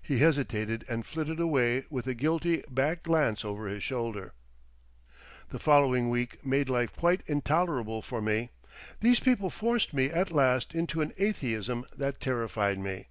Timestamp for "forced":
9.50-9.92